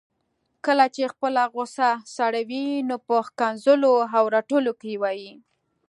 کله 0.65 0.85
چي 0.95 1.03
خپله 1.13 1.41
غصه 1.53 1.89
سړوي 2.17 2.67
نو 2.89 2.95
په 3.07 3.15
ښکنځلو 3.27 3.93
او 4.17 4.23
رټلو 4.35 4.71
کي 4.81 4.93
وايي 5.01 5.33